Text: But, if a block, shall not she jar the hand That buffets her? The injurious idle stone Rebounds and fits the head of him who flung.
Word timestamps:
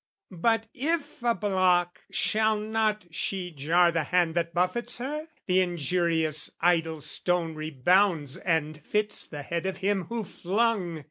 But, 0.33 0.65
if 0.73 1.21
a 1.21 1.35
block, 1.35 2.01
shall 2.09 2.57
not 2.59 3.05
she 3.11 3.51
jar 3.51 3.91
the 3.91 4.05
hand 4.05 4.33
That 4.33 4.51
buffets 4.51 4.97
her? 4.97 5.27
The 5.45 5.61
injurious 5.61 6.49
idle 6.59 7.01
stone 7.01 7.53
Rebounds 7.53 8.37
and 8.37 8.81
fits 8.81 9.27
the 9.27 9.43
head 9.43 9.67
of 9.67 9.77
him 9.77 10.05
who 10.05 10.23
flung. 10.23 10.99